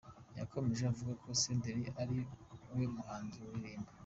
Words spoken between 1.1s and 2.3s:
ko Senderi ari